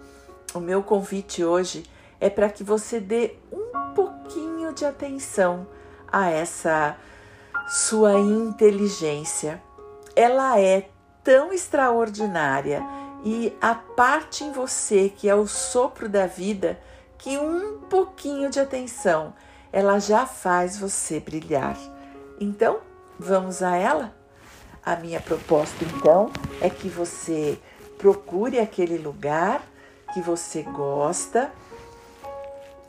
o 0.53 0.59
meu 0.59 0.81
convite 0.83 1.43
hoje 1.43 1.83
é 2.19 2.29
para 2.29 2.49
que 2.49 2.63
você 2.63 2.99
dê 2.99 3.35
um 3.51 3.93
pouquinho 3.93 4.73
de 4.73 4.85
atenção 4.85 5.67
a 6.11 6.29
essa 6.29 6.97
sua 7.67 8.13
inteligência. 8.13 9.61
Ela 10.15 10.59
é 10.59 10.89
tão 11.23 11.51
extraordinária 11.51 12.81
e 13.23 13.55
a 13.61 13.75
parte 13.75 14.43
em 14.43 14.51
você 14.51 15.09
que 15.09 15.27
é 15.27 15.35
o 15.35 15.47
sopro 15.47 16.07
da 16.07 16.25
vida 16.25 16.79
que 17.17 17.37
um 17.37 17.79
pouquinho 17.89 18.49
de 18.49 18.59
atenção 18.59 19.33
ela 19.71 19.99
já 19.99 20.25
faz 20.25 20.77
você 20.77 21.19
brilhar. 21.19 21.77
Então, 22.39 22.79
vamos 23.19 23.61
a 23.61 23.75
ela? 23.75 24.16
A 24.87 24.95
minha 24.95 25.19
proposta 25.19 25.83
então 25.83 26.31
é 26.61 26.69
que 26.69 26.87
você 26.87 27.59
procure 27.97 28.57
aquele 28.57 28.97
lugar 28.97 29.61
que 30.13 30.21
você 30.21 30.61
gosta, 30.61 31.51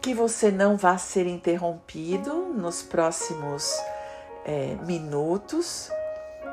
que 0.01 0.15
você 0.15 0.53
não 0.53 0.77
vá 0.77 0.97
ser 0.97 1.27
interrompido 1.27 2.55
nos 2.55 2.85
próximos 2.85 3.77
é, 4.45 4.77
minutos, 4.87 5.91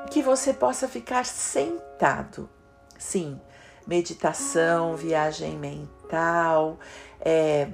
que 0.09 0.23
você 0.23 0.51
possa 0.51 0.87
ficar 0.87 1.27
sentado. 1.27 2.49
Sim, 2.97 3.39
meditação, 3.85 4.95
viagem 4.95 5.59
mental, 5.59 6.79
é, 7.21 7.67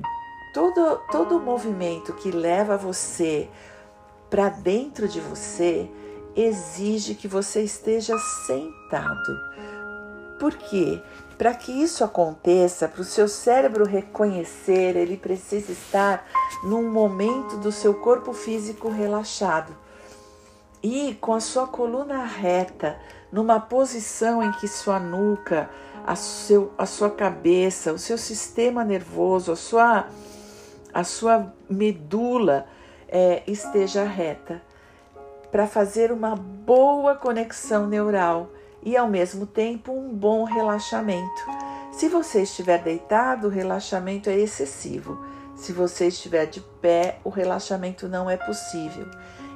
todo, 0.53 0.97
todo 1.09 1.39
movimento 1.39 2.11
que 2.15 2.31
leva 2.31 2.75
você 2.75 3.49
para 4.29 4.49
dentro 4.49 5.07
de 5.07 5.21
você 5.21 5.89
exige 6.35 7.15
que 7.15 7.27
você 7.27 7.61
esteja 7.61 8.17
sentado. 8.45 9.39
Por 10.39 10.55
quê? 10.55 11.01
Para 11.37 11.53
que 11.53 11.71
isso 11.71 12.03
aconteça, 12.03 12.87
para 12.87 13.01
o 13.01 13.05
seu 13.05 13.27
cérebro 13.27 13.85
reconhecer, 13.85 14.95
ele 14.95 15.17
precisa 15.17 15.71
estar 15.71 16.25
num 16.63 16.91
momento 16.91 17.57
do 17.57 17.71
seu 17.71 17.95
corpo 17.95 18.31
físico 18.33 18.89
relaxado 18.89 19.75
e 20.83 21.15
com 21.15 21.33
a 21.33 21.39
sua 21.39 21.67
coluna 21.67 22.25
reta, 22.25 22.99
numa 23.31 23.59
posição 23.59 24.41
em 24.43 24.51
que 24.53 24.67
sua 24.67 24.99
nuca, 24.99 25.69
a, 26.05 26.15
seu, 26.15 26.73
a 26.77 26.85
sua 26.85 27.09
cabeça, 27.09 27.93
o 27.93 27.99
seu 27.99 28.17
sistema 28.17 28.83
nervoso, 28.83 29.51
a 29.51 29.55
sua, 29.55 30.07
a 30.93 31.03
sua 31.03 31.53
medula 31.69 32.65
é, 33.07 33.43
esteja 33.47 34.03
reta, 34.03 34.61
para 35.51 35.67
fazer 35.67 36.11
uma 36.11 36.35
boa 36.35 37.15
conexão 37.15 37.85
neural 37.85 38.49
e 38.81 38.95
ao 38.95 39.07
mesmo 39.07 39.45
tempo 39.45 39.91
um 39.91 40.13
bom 40.13 40.43
relaxamento. 40.43 41.41
Se 41.91 42.07
você 42.07 42.43
estiver 42.43 42.81
deitado, 42.81 43.47
o 43.47 43.49
relaxamento 43.49 44.29
é 44.29 44.37
excessivo. 44.37 45.23
Se 45.55 45.73
você 45.73 46.07
estiver 46.07 46.45
de 46.45 46.61
pé, 46.81 47.19
o 47.23 47.29
relaxamento 47.29 48.07
não 48.07 48.29
é 48.29 48.37
possível. 48.37 49.05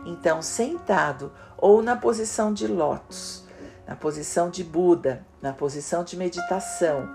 Então, 0.05 0.41
sentado 0.41 1.31
ou 1.57 1.81
na 1.81 1.95
posição 1.95 2.53
de 2.53 2.67
lótus, 2.67 3.43
na 3.87 3.95
posição 3.95 4.49
de 4.49 4.63
Buda, 4.63 5.25
na 5.41 5.53
posição 5.53 6.03
de 6.03 6.17
meditação, 6.17 7.09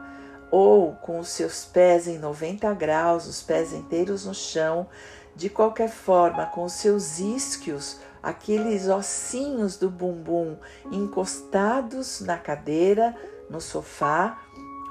ou 0.51 0.95
com 0.95 1.21
os 1.21 1.29
seus 1.29 1.65
pés 1.65 2.09
em 2.09 2.19
90 2.19 2.73
graus, 2.75 3.27
os 3.27 3.43
pés 3.43 3.73
inteiros 3.73 4.25
no 4.25 4.35
chão, 4.35 4.89
de 5.37 5.49
qualquer 5.49 5.89
forma, 5.89 6.47
com 6.47 6.65
os 6.65 6.73
seus 6.73 7.21
isquios 7.21 8.01
aqueles 8.23 8.89
ossinhos 8.89 9.77
do 9.77 9.91
bumbum 9.91 10.57
encostados 10.91 12.21
na 12.21 12.39
cadeira, 12.39 13.15
no 13.49 13.61
sofá 13.61 14.41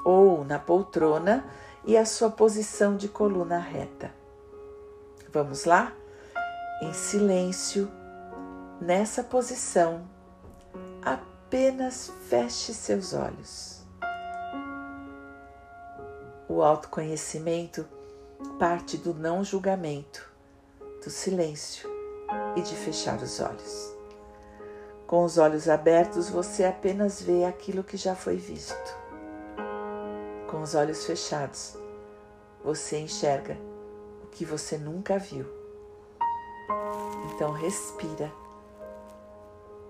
ou 0.04 0.44
na 0.44 0.58
poltrona 0.58 1.44
e 1.84 1.96
a 1.96 2.04
sua 2.04 2.30
posição 2.30 2.96
de 2.96 3.08
coluna 3.08 3.58
reta. 3.58 4.12
Vamos 5.32 5.64
lá? 5.64 5.92
Em 6.82 6.92
silêncio, 6.92 7.90
nessa 8.80 9.22
posição, 9.22 10.08
apenas 11.02 12.12
feche 12.28 12.74
seus 12.74 13.12
olhos. 13.12 13.84
O 16.48 16.62
autoconhecimento 16.62 17.86
parte 18.58 18.96
do 18.96 19.14
não 19.14 19.44
julgamento, 19.44 20.28
do 21.04 21.10
silêncio 21.10 21.89
e 22.56 22.62
de 22.62 22.74
fechar 22.74 23.20
os 23.22 23.40
olhos. 23.40 23.94
Com 25.06 25.24
os 25.24 25.38
olhos 25.38 25.68
abertos, 25.68 26.28
você 26.28 26.64
apenas 26.64 27.20
vê 27.20 27.44
aquilo 27.44 27.82
que 27.82 27.96
já 27.96 28.14
foi 28.14 28.36
visto. 28.36 28.96
Com 30.48 30.62
os 30.62 30.74
olhos 30.74 31.04
fechados, 31.04 31.76
você 32.62 32.98
enxerga 32.98 33.56
o 34.22 34.26
que 34.28 34.44
você 34.44 34.78
nunca 34.78 35.18
viu. 35.18 35.46
Então, 37.34 37.52
respira 37.52 38.32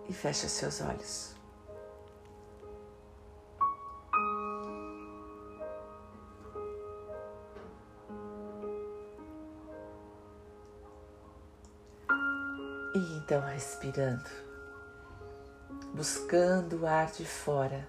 e 0.09 0.13
fecha 0.13 0.49
seus 0.49 0.81
olhos. 0.81 1.40
E 12.93 12.99
então 12.99 13.41
respirando, 13.41 14.29
buscando 15.95 16.81
o 16.81 16.87
ar 16.87 17.07
de 17.13 17.25
fora 17.25 17.87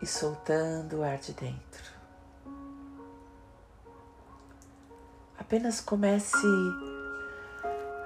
e 0.00 0.06
soltando 0.06 0.98
o 0.98 1.02
ar 1.02 1.18
de 1.18 1.34
dentro. 1.34 1.92
Apenas 5.38 5.82
comece 5.82 6.46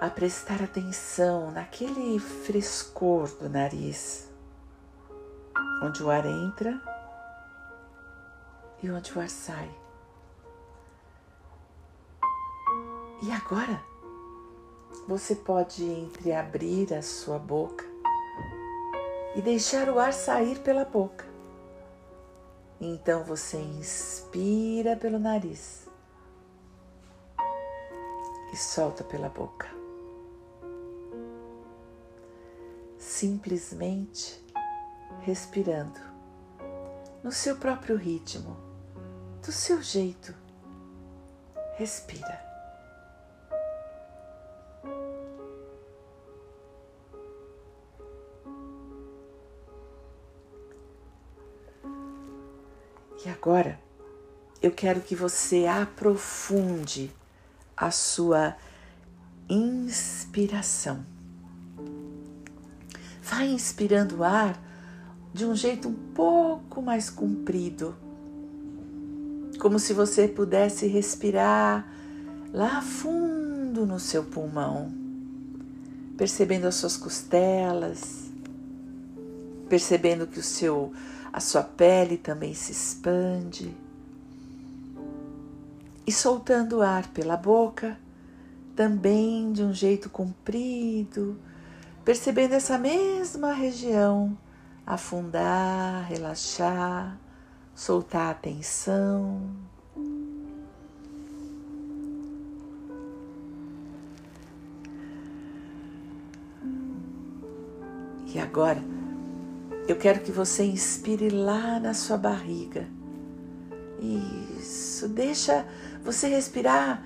a 0.00 0.10
prestar 0.10 0.60
atenção 0.60 1.52
naquele 1.52 2.18
frescor 2.18 3.28
do 3.36 3.48
nariz, 3.48 4.28
onde 5.82 6.02
o 6.02 6.10
ar 6.10 6.26
entra 6.26 6.80
e 8.82 8.90
onde 8.90 9.16
o 9.16 9.20
ar 9.20 9.30
sai. 9.30 9.70
E 13.22 13.30
agora? 13.30 13.95
Você 15.06 15.36
pode 15.36 15.84
entreabrir 15.84 16.92
a 16.92 17.00
sua 17.00 17.38
boca 17.38 17.84
e 19.36 19.42
deixar 19.42 19.88
o 19.88 19.98
ar 19.98 20.12
sair 20.12 20.58
pela 20.60 20.84
boca. 20.84 21.24
Então 22.80 23.22
você 23.22 23.56
inspira 23.56 24.96
pelo 24.96 25.18
nariz 25.18 25.88
e 28.52 28.56
solta 28.56 29.04
pela 29.04 29.28
boca. 29.28 29.68
Simplesmente 32.98 34.44
respirando 35.20 36.00
no 37.22 37.30
seu 37.32 37.56
próprio 37.56 37.96
ritmo, 37.96 38.56
do 39.44 39.52
seu 39.52 39.80
jeito. 39.80 40.34
Respira. 41.76 42.45
E 53.26 53.28
agora 53.28 53.76
eu 54.62 54.70
quero 54.70 55.00
que 55.00 55.16
você 55.16 55.66
aprofunde 55.66 57.10
a 57.76 57.90
sua 57.90 58.54
inspiração. 59.48 61.04
Vai 63.20 63.48
inspirando 63.48 64.18
o 64.18 64.22
ar 64.22 64.56
de 65.34 65.44
um 65.44 65.56
jeito 65.56 65.88
um 65.88 66.12
pouco 66.14 66.80
mais 66.80 67.10
comprido, 67.10 67.96
como 69.58 69.80
se 69.80 69.92
você 69.92 70.28
pudesse 70.28 70.86
respirar 70.86 71.84
lá 72.52 72.80
fundo 72.80 73.84
no 73.84 73.98
seu 73.98 74.22
pulmão, 74.22 74.94
percebendo 76.16 76.68
as 76.68 76.76
suas 76.76 76.96
costelas, 76.96 78.30
percebendo 79.68 80.28
que 80.28 80.38
o 80.38 80.44
seu 80.44 80.92
a 81.36 81.40
sua 81.40 81.62
pele 81.62 82.16
também 82.16 82.54
se 82.54 82.72
expande 82.72 83.76
e 86.06 86.10
soltando 86.10 86.78
o 86.78 86.82
ar 86.82 87.08
pela 87.08 87.36
boca, 87.36 87.98
também 88.74 89.52
de 89.52 89.62
um 89.62 89.70
jeito 89.70 90.08
comprido, 90.08 91.38
percebendo 92.06 92.54
essa 92.54 92.78
mesma 92.78 93.52
região 93.52 94.34
afundar, 94.86 96.08
relaxar, 96.08 97.18
soltar 97.74 98.30
a 98.30 98.34
tensão. 98.34 99.42
E 108.24 108.40
agora, 108.40 108.95
eu 109.86 109.96
quero 109.96 110.20
que 110.20 110.32
você 110.32 110.64
inspire 110.64 111.30
lá 111.30 111.78
na 111.78 111.94
sua 111.94 112.16
barriga. 112.16 112.88
Isso, 114.58 115.08
deixa 115.08 115.66
você 116.04 116.28
respirar 116.28 117.02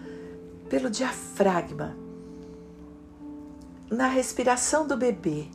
pelo 0.69 0.89
diafragma. 0.91 1.97
Na 3.91 4.07
respiração 4.07 4.87
do 4.87 4.97
bebê, 4.97 5.47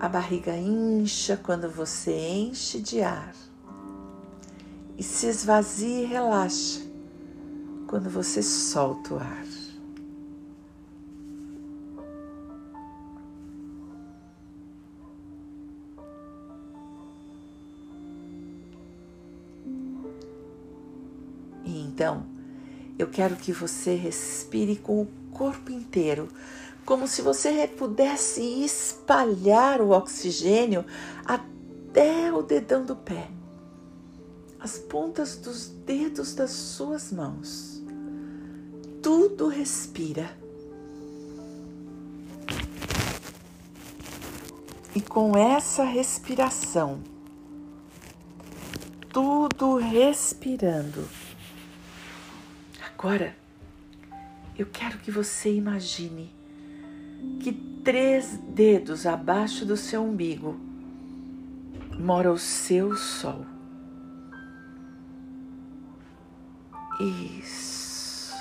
a 0.00 0.08
barriga 0.08 0.56
incha 0.56 1.36
quando 1.36 1.70
você 1.70 2.12
enche 2.12 2.80
de 2.80 3.02
ar 3.02 3.34
e 4.98 5.02
se 5.02 5.26
esvazia 5.26 6.02
e 6.02 6.06
relaxa 6.06 6.80
quando 7.86 8.10
você 8.10 8.42
solta 8.42 9.14
o 9.14 9.18
ar. 9.18 9.65
Então, 21.96 22.26
eu 22.98 23.06
quero 23.06 23.36
que 23.36 23.52
você 23.52 23.94
respire 23.94 24.76
com 24.76 25.00
o 25.00 25.08
corpo 25.32 25.72
inteiro, 25.72 26.28
como 26.84 27.08
se 27.08 27.22
você 27.22 27.66
pudesse 27.66 28.42
espalhar 28.62 29.80
o 29.80 29.92
oxigênio 29.92 30.84
até 31.24 32.30
o 32.30 32.42
dedão 32.42 32.84
do 32.84 32.94
pé, 32.94 33.30
as 34.60 34.78
pontas 34.78 35.36
dos 35.36 35.68
dedos 35.68 36.34
das 36.34 36.50
suas 36.50 37.10
mãos. 37.10 37.82
Tudo 39.02 39.48
respira. 39.48 40.36
E 44.94 45.00
com 45.00 45.34
essa 45.34 45.82
respiração, 45.82 47.00
tudo 49.10 49.76
respirando. 49.76 51.25
Agora, 53.06 53.36
eu 54.58 54.66
quero 54.66 54.98
que 54.98 55.12
você 55.12 55.54
imagine 55.54 56.28
que 57.38 57.52
três 57.52 58.36
dedos 58.48 59.06
abaixo 59.06 59.64
do 59.64 59.76
seu 59.76 60.02
umbigo 60.02 60.58
mora 61.96 62.32
o 62.32 62.36
seu 62.36 62.96
sol. 62.96 63.46
Isso. 67.38 68.34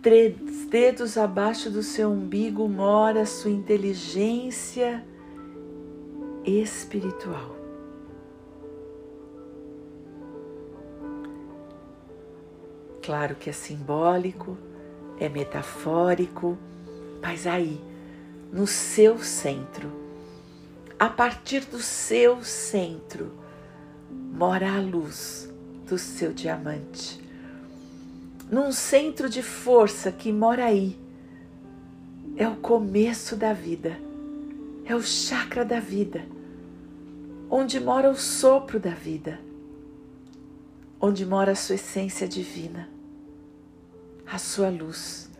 Três 0.00 0.34
dedos 0.70 1.18
abaixo 1.18 1.68
do 1.68 1.82
seu 1.82 2.10
umbigo 2.10 2.66
mora 2.66 3.20
a 3.20 3.26
sua 3.26 3.50
inteligência 3.50 5.04
espiritual. 6.42 7.61
Claro 13.02 13.34
que 13.34 13.50
é 13.50 13.52
simbólico, 13.52 14.56
é 15.18 15.28
metafórico 15.28 16.56
mas 17.22 17.46
aí, 17.46 17.80
no 18.52 18.66
seu 18.66 19.16
centro, 19.22 19.88
a 20.98 21.08
partir 21.08 21.64
do 21.66 21.78
seu 21.78 22.42
centro, 22.42 23.32
mora 24.10 24.72
a 24.72 24.80
luz 24.80 25.48
do 25.86 25.96
seu 25.96 26.32
diamante. 26.32 27.22
Num 28.50 28.72
centro 28.72 29.30
de 29.30 29.40
força 29.40 30.10
que 30.10 30.32
mora 30.32 30.64
aí, 30.64 30.98
é 32.36 32.48
o 32.48 32.56
começo 32.56 33.36
da 33.36 33.52
vida, 33.52 33.96
é 34.84 34.96
o 34.96 35.02
chakra 35.02 35.64
da 35.64 35.78
vida, 35.78 36.24
onde 37.48 37.78
mora 37.78 38.10
o 38.10 38.16
sopro 38.16 38.80
da 38.80 38.90
vida, 38.90 39.38
onde 41.00 41.24
mora 41.24 41.52
a 41.52 41.56
sua 41.56 41.76
essência 41.76 42.26
divina, 42.26 42.88
a 44.32 44.38
sua 44.38 44.70
luz 44.70 45.30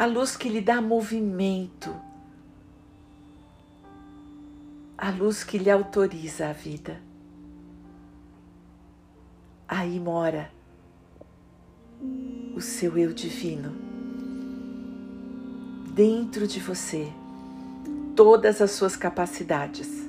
a 0.00 0.06
luz 0.06 0.34
que 0.34 0.48
lhe 0.48 0.62
dá 0.62 0.80
movimento, 0.80 1.94
a 4.96 5.10
luz 5.10 5.44
que 5.44 5.58
lhe 5.58 5.70
autoriza 5.70 6.48
a 6.48 6.54
vida. 6.54 6.98
Aí 9.68 10.00
mora 10.00 10.50
o 12.56 12.62
seu 12.62 12.96
eu 12.96 13.12
divino. 13.12 13.76
Dentro 15.92 16.46
de 16.46 16.60
você, 16.60 17.12
todas 18.16 18.62
as 18.62 18.70
suas 18.70 18.96
capacidades. 18.96 20.08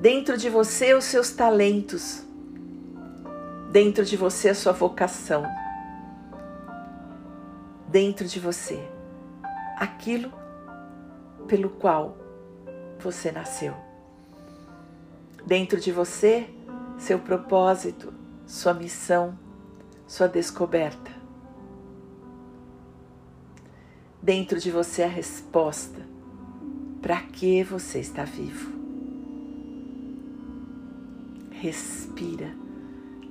Dentro 0.00 0.38
de 0.38 0.48
você, 0.48 0.94
os 0.94 1.06
seus 1.06 1.32
talentos. 1.32 2.22
Dentro 3.72 4.04
de 4.04 4.16
você, 4.16 4.50
a 4.50 4.54
sua 4.54 4.72
vocação 4.72 5.44
dentro 7.90 8.24
de 8.24 8.38
você 8.38 8.88
aquilo 9.76 10.32
pelo 11.48 11.70
qual 11.70 12.16
você 13.00 13.32
nasceu. 13.32 13.74
Dentro 15.44 15.80
de 15.80 15.90
você, 15.90 16.48
seu 16.98 17.18
propósito, 17.18 18.14
sua 18.46 18.72
missão, 18.74 19.36
sua 20.06 20.28
descoberta. 20.28 21.10
Dentro 24.22 24.60
de 24.60 24.70
você, 24.70 25.02
a 25.02 25.08
resposta 25.08 25.98
para 27.02 27.20
que 27.22 27.64
você 27.64 27.98
está 27.98 28.22
vivo. 28.22 28.70
Respira 31.50 32.54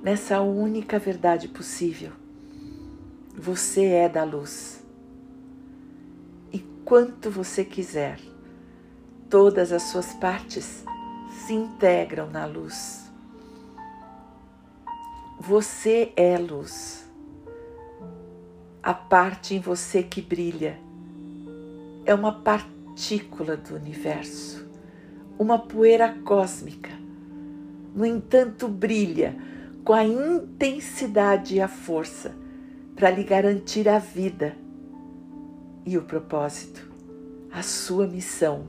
nessa 0.02 0.42
única 0.42 0.98
verdade 0.98 1.48
possível 1.48 2.19
você 3.36 3.86
é 3.86 4.08
da 4.08 4.24
luz. 4.24 4.82
E 6.52 6.58
quanto 6.84 7.30
você 7.30 7.64
quiser, 7.64 8.18
todas 9.28 9.72
as 9.72 9.84
suas 9.84 10.12
partes 10.14 10.84
se 11.46 11.54
integram 11.54 12.28
na 12.28 12.44
luz. 12.44 13.10
Você 15.38 16.12
é 16.16 16.36
luz. 16.36 17.08
A 18.82 18.92
parte 18.92 19.54
em 19.54 19.60
você 19.60 20.02
que 20.02 20.20
brilha 20.20 20.78
é 22.04 22.14
uma 22.14 22.32
partícula 22.32 23.56
do 23.56 23.76
universo, 23.76 24.66
uma 25.38 25.58
poeira 25.58 26.14
cósmica. 26.24 26.90
No 27.94 28.04
entanto, 28.04 28.68
brilha 28.68 29.36
com 29.84 29.92
a 29.92 30.04
intensidade 30.04 31.56
e 31.56 31.60
a 31.60 31.68
força 31.68 32.34
para 33.00 33.08
lhe 33.08 33.24
garantir 33.24 33.88
a 33.88 33.98
vida 33.98 34.54
e 35.86 35.96
o 35.96 36.02
propósito, 36.02 36.86
a 37.50 37.62
sua 37.62 38.06
missão. 38.06 38.66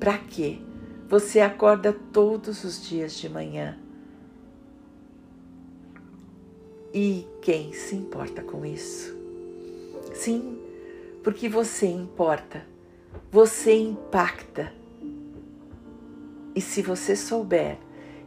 Para 0.00 0.16
quê? 0.16 0.58
Você 1.06 1.40
acorda 1.40 1.92
todos 1.92 2.64
os 2.64 2.88
dias 2.88 3.14
de 3.14 3.28
manhã. 3.28 3.78
E 6.94 7.26
quem 7.42 7.74
se 7.74 7.94
importa 7.94 8.42
com 8.42 8.64
isso? 8.64 9.14
Sim, 10.14 10.58
porque 11.22 11.46
você 11.46 11.88
importa, 11.88 12.64
você 13.30 13.76
impacta. 13.76 14.72
E 16.54 16.60
se 16.62 16.80
você 16.80 17.14
souber 17.14 17.76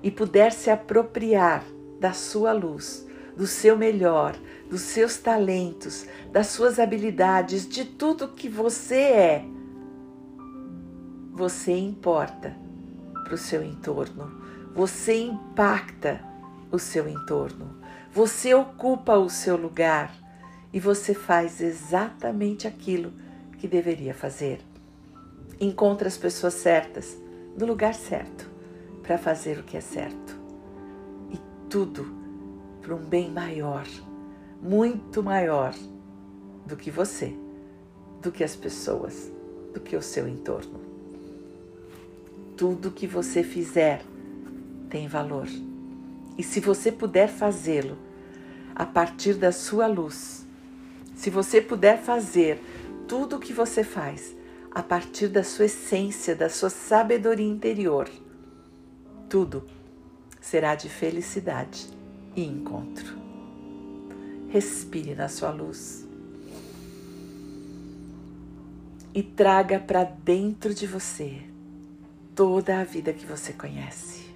e 0.03 0.11
puder 0.11 0.51
se 0.51 0.69
apropriar 0.69 1.65
da 1.99 2.13
sua 2.13 2.51
luz, 2.51 3.09
do 3.35 3.47
seu 3.47 3.75
melhor, 3.75 4.35
dos 4.69 4.81
seus 4.81 5.17
talentos, 5.17 6.05
das 6.31 6.47
suas 6.47 6.79
habilidades, 6.79 7.67
de 7.67 7.83
tudo 7.83 8.27
que 8.27 8.47
você 8.47 9.01
é, 9.01 9.45
você 11.33 11.75
importa 11.75 12.55
para 13.23 13.33
o 13.33 13.37
seu 13.37 13.63
entorno, 13.63 14.29
você 14.75 15.23
impacta 15.23 16.21
o 16.71 16.77
seu 16.77 17.07
entorno, 17.07 17.77
você 18.11 18.53
ocupa 18.53 19.17
o 19.17 19.29
seu 19.29 19.55
lugar 19.55 20.13
e 20.71 20.79
você 20.79 21.13
faz 21.13 21.61
exatamente 21.61 22.67
aquilo 22.67 23.13
que 23.57 23.67
deveria 23.67 24.13
fazer. 24.13 24.59
Encontra 25.59 26.07
as 26.07 26.17
pessoas 26.17 26.53
certas 26.53 27.17
no 27.57 27.65
lugar 27.65 27.93
certo 27.93 28.49
para 29.01 29.17
fazer 29.17 29.57
o 29.59 29.63
que 29.63 29.77
é 29.77 29.81
certo. 29.81 30.37
E 31.31 31.39
tudo 31.69 32.05
para 32.81 32.95
um 32.95 33.03
bem 33.03 33.31
maior, 33.31 33.85
muito 34.61 35.23
maior 35.23 35.73
do 36.65 36.75
que 36.75 36.91
você, 36.91 37.33
do 38.21 38.31
que 38.31 38.43
as 38.43 38.55
pessoas, 38.55 39.31
do 39.73 39.79
que 39.79 39.95
o 39.95 40.01
seu 40.01 40.27
entorno. 40.27 40.79
Tudo 42.57 42.91
que 42.91 43.07
você 43.07 43.43
fizer 43.43 44.03
tem 44.89 45.07
valor. 45.07 45.47
E 46.37 46.43
se 46.43 46.59
você 46.59 46.91
puder 46.91 47.29
fazê-lo 47.29 47.97
a 48.75 48.85
partir 48.85 49.33
da 49.33 49.51
sua 49.51 49.87
luz, 49.87 50.45
se 51.15 51.29
você 51.29 51.61
puder 51.61 52.01
fazer 52.01 52.61
tudo 53.07 53.37
o 53.37 53.39
que 53.39 53.53
você 53.53 53.83
faz 53.83 54.35
a 54.71 54.83
partir 54.83 55.27
da 55.27 55.43
sua 55.43 55.65
essência, 55.65 56.35
da 56.35 56.49
sua 56.49 56.69
sabedoria 56.69 57.47
interior, 57.47 58.09
tudo 59.27 59.65
será 60.39 60.75
de 60.75 60.87
felicidade 60.89 61.87
e 62.35 62.43
encontro. 62.43 63.18
Respire 64.49 65.15
na 65.15 65.27
sua 65.27 65.51
luz 65.51 66.07
e 69.13 69.23
traga 69.23 69.79
para 69.79 70.03
dentro 70.03 70.73
de 70.73 70.87
você 70.87 71.41
toda 72.35 72.79
a 72.79 72.83
vida 72.83 73.11
que 73.11 73.25
você 73.25 73.53
conhece. 73.53 74.29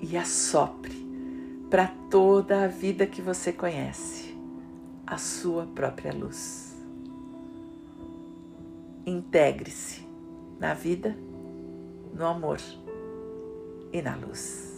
E 0.00 0.16
assopre 0.16 0.94
para 1.68 1.88
toda 2.10 2.64
a 2.64 2.68
vida 2.68 3.06
que 3.06 3.20
você 3.20 3.52
conhece 3.52 4.36
a 5.06 5.18
sua 5.18 5.66
própria 5.66 6.12
luz. 6.12 6.76
Integre-se 9.04 10.06
na 10.58 10.74
vida, 10.74 11.16
no 12.14 12.26
amor 12.26 12.60
e 13.92 14.00
na 14.00 14.14
luz. 14.14 14.75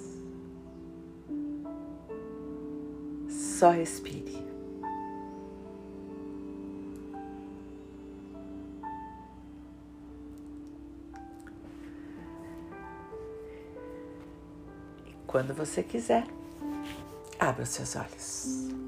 Só 3.58 3.70
respire. 3.70 4.38
Quando 15.26 15.52
você 15.52 15.82
quiser, 15.82 16.24
abra 17.40 17.64
os 17.64 17.70
seus 17.70 17.96
olhos. 17.96 18.87